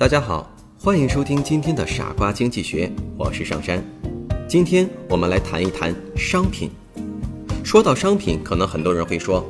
[0.00, 3.84] 大家好，欢迎收听今天的傻瓜经济学，我是上山。
[4.48, 6.70] 今天我们来谈一谈商品。
[7.62, 9.44] 说到商品，可能很多人会说，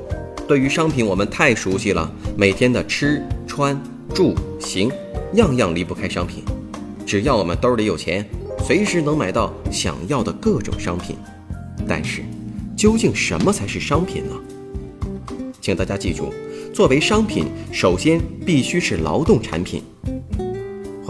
[0.49, 3.81] 对于商品我们太熟悉了，每天的吃穿
[4.13, 4.91] 住行，
[5.35, 6.43] 样样离不开商品。
[7.07, 11.17] 只要我们兜里有钱，随时能买到想要的各种商品。
[11.87, 12.25] 但是，
[12.77, 14.35] 究竟什么才是商品呢？
[15.61, 16.35] 请大家记住，
[16.75, 19.81] 作为商品，首先必须是劳动产品。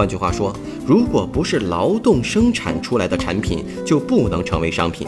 [0.01, 0.51] 换句话说，
[0.87, 5.07] 如果不是劳动生产出来的产品，就不能成为商品。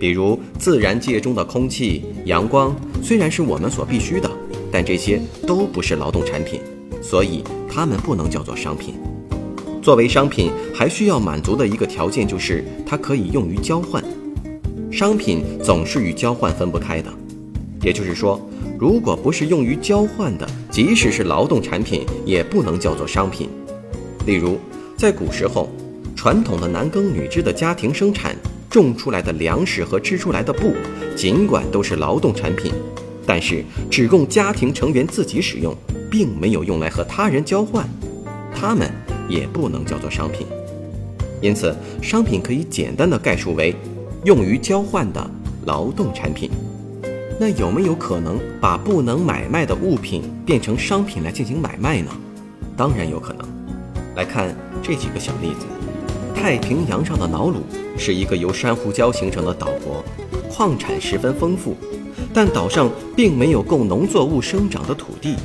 [0.00, 4.30] 比如自然界中的空气、阳光，虽然是我们所必须的，
[4.72, 6.62] 但这些都不是劳动产品，
[7.02, 8.94] 所以它们不能叫做商品。
[9.82, 14.02] 作为商品，还需要满足的一个条件就是它可以用于交换。
[14.90, 17.12] 商品总是与交换分不开的，
[17.82, 18.40] 也就是说，
[18.78, 23.50] 如果不是用于交换的，即使是劳动产品，也不能叫做商品。
[24.26, 24.58] 例如，
[24.96, 25.70] 在古时候，
[26.16, 28.34] 传统的男耕女织的家庭生产
[28.68, 30.74] 种出来的粮食和织出来的布，
[31.16, 32.72] 尽管都是劳动产品，
[33.24, 35.72] 但是只供家庭成员自己使用，
[36.10, 37.88] 并没有用来和他人交换，
[38.52, 38.90] 它们
[39.28, 40.46] 也不能叫做商品。
[41.40, 43.76] 因此，商品可以简单的概述为
[44.24, 45.30] 用于交换的
[45.66, 46.50] 劳动产品。
[47.38, 52.10] 那有没有可能把不能买卖的物品变成商品来进行买卖呢？
[52.76, 53.55] 当然有可能。
[54.16, 55.66] 来看这几个小例子：
[56.34, 57.58] 太平洋上的瑙鲁
[57.98, 60.02] 是一个由珊瑚礁形成的岛国，
[60.50, 61.76] 矿产十分丰富，
[62.32, 65.36] 但岛上并没有供农作物生长的土地。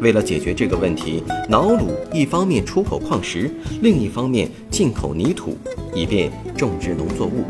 [0.00, 3.48] 为了解决这个问题，瑙鲁一方面出口矿石，
[3.82, 5.56] 另一方面进口泥土，
[5.94, 7.44] 以便种植农作物。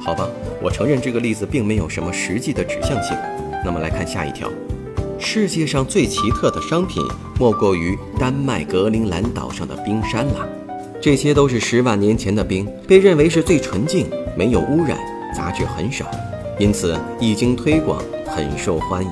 [0.00, 0.28] 好吧，
[0.62, 3.16] 我承认这个例子并没有什么实际的指向性。
[3.64, 4.48] 那么来看下一条。
[5.18, 7.02] 世界上最奇特的商品，
[7.38, 10.48] 莫过于丹麦格陵兰岛上的冰山了。
[11.00, 14.06] 这些都是十万年前的冰，被认为是最纯净、
[14.36, 14.98] 没有污染、
[15.34, 16.06] 杂质很少，
[16.58, 19.10] 因此一经推广很受欢迎。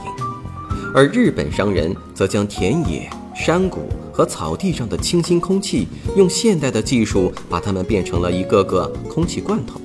[0.94, 9.80] 而日本商人则将田野、山谷和草地上的清新空气，用现代的技术把它们变成了一个个空气罐头，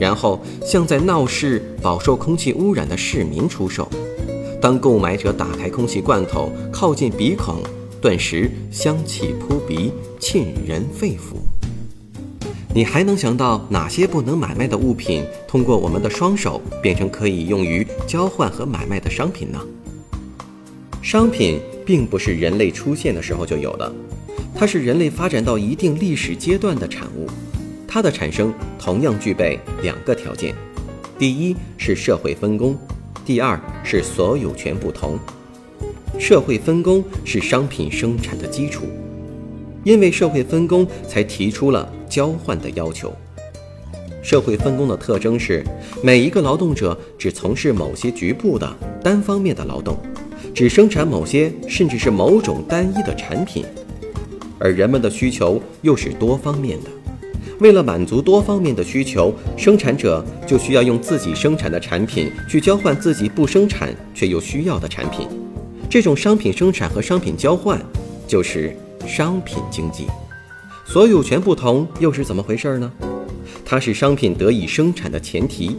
[0.00, 3.88] 然后向在闹市饱受空气污染的市民出售。
[4.60, 7.62] 当购买者打开空气罐头，靠近鼻孔，
[8.00, 11.36] 顿时香气扑鼻，沁人肺腑。
[12.74, 19.60] 你还能想到哪些不能买卖的物品，通过我们的双手变成可以用于交换和买卖的商品呢？
[21.00, 23.92] 商品并不是人类出现的时候就有的，
[24.54, 27.26] 它是人类发展到一定历史阶段的产物。
[27.86, 30.54] 它的产生同样具备两个条件：
[31.16, 32.76] 第一是社会分工。
[33.28, 35.18] 第二是所有权不同，
[36.18, 38.86] 社会分工是商品生产的基础，
[39.84, 43.14] 因为社会分工才提出了交换的要求。
[44.22, 45.62] 社会分工的特征是，
[46.02, 48.74] 每一个劳动者只从事某些局部的
[49.04, 49.98] 单方面的劳动，
[50.54, 53.62] 只生产某些甚至是某种单一的产品，
[54.58, 56.88] 而人们的需求又是多方面的。
[57.60, 65.26] 为了满足多方面的需求，生产者就需要用自己生产的产品去交换自己不生产却又需要的产品。
[65.90, 67.80] 这种商品生产和商品交换
[68.26, 68.76] 就是
[69.06, 70.06] 商品经济。
[70.86, 72.92] 所有权不同又是怎么回事呢？
[73.64, 75.76] 它是商品得以生产的前提，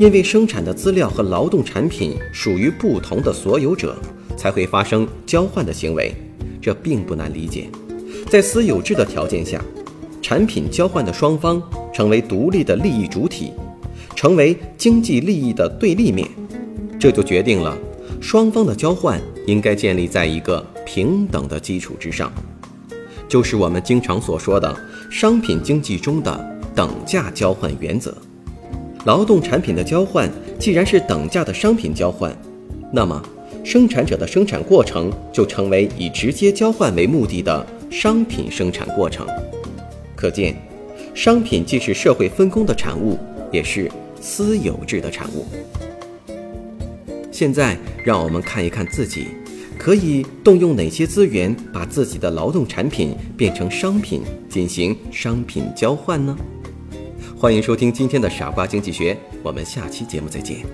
[0.00, 3.96] 因为生产的资料和劳动产品属于不同的所有者，
[4.36, 6.14] 才会发生交换的行为。
[6.60, 7.68] 这并不难理解，
[8.28, 9.62] 在私有制的条件下。
[10.24, 11.62] 产品交换的双方
[11.92, 13.52] 成为独立的利益主体，
[14.16, 16.26] 成为经济利益的对立面，
[16.98, 17.76] 这就决定了
[18.22, 22.32] 双方的交换应该建立在一个平等的基础之上，
[23.28, 24.74] 就是我们经常所说的
[25.10, 28.16] 商品经济中的等价交换原则。
[29.04, 32.34] 劳动产品的交换既然是等价的商品交换，
[32.90, 33.22] 那么
[33.62, 39.26] 生产者的生产过程就成为以直接交换为目的的商品生产过程。
[40.24, 40.56] 可见，
[41.14, 43.18] 商品既是社会分工的产物，
[43.52, 43.92] 也是
[44.22, 45.44] 私有制的产物。
[47.30, 49.26] 现在，让我们看一看自己，
[49.76, 56.34] 可以动用哪些资源把自己的劳动产品变成商品，进行商品交换呢？
[57.38, 59.12] 欢迎收听今天的《傻瓜经济学》，
[59.42, 60.64] 我们下期节目再见。